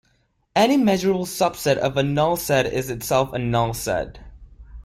[0.55, 4.17] Any measurable subset of a null set is itself a null set.